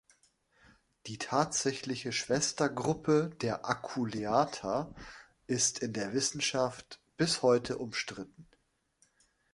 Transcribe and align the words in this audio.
Die 1.05 1.19
tatsächliche 1.19 2.11
Schwestergruppe 2.11 3.29
der 3.43 3.69
Aculeata 3.69 4.95
ist 5.45 5.77
in 5.77 5.93
der 5.93 6.13
Wissenschaft 6.13 6.99
bis 7.17 7.43
heute 7.43 7.77
umstritten. 7.77 8.47